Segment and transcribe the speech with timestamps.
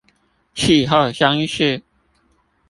[0.55, 1.83] 氣候相似